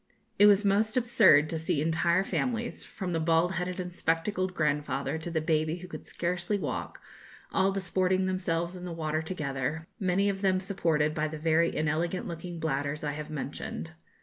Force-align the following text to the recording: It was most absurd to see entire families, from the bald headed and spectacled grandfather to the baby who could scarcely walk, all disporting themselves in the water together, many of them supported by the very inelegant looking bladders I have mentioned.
It 0.39 0.47
was 0.47 0.65
most 0.65 0.97
absurd 0.97 1.47
to 1.51 1.59
see 1.59 1.79
entire 1.79 2.23
families, 2.23 2.83
from 2.83 3.13
the 3.13 3.19
bald 3.19 3.51
headed 3.51 3.79
and 3.79 3.93
spectacled 3.93 4.55
grandfather 4.55 5.19
to 5.19 5.29
the 5.29 5.41
baby 5.41 5.75
who 5.77 5.87
could 5.87 6.07
scarcely 6.07 6.57
walk, 6.57 6.99
all 7.53 7.71
disporting 7.71 8.25
themselves 8.25 8.75
in 8.75 8.83
the 8.83 8.91
water 8.91 9.21
together, 9.21 9.85
many 9.99 10.27
of 10.27 10.41
them 10.41 10.59
supported 10.59 11.13
by 11.13 11.27
the 11.27 11.37
very 11.37 11.75
inelegant 11.75 12.27
looking 12.27 12.59
bladders 12.59 13.03
I 13.03 13.11
have 13.11 13.29
mentioned. 13.29 13.91